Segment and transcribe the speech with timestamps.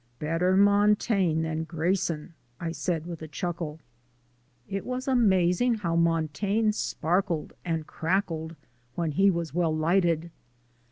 [0.17, 3.77] "Better Montaigne than Grayson," I said, with a chuckle.
[4.67, 8.55] It was amazing how Montaigne sparkled and crackled
[8.95, 10.31] when he was well lighted.